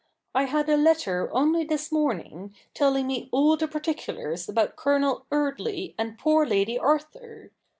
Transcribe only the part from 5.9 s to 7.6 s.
and poor Lady Arthur.